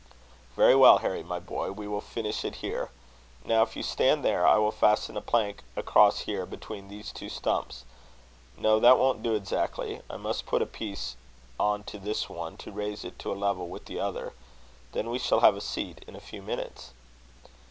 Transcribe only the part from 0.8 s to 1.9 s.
Harry, my boy; we